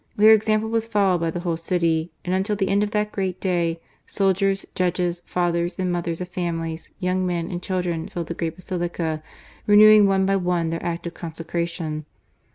[0.17, 3.39] Their example was followed by the whole city, and until the end of that great
[3.39, 3.79] day.
[4.07, 9.21] soldiers, judges, fathers and mothers of families, young men, and children filled the great Basilica,
[9.67, 12.05] renewing one by one their act of consecra tion.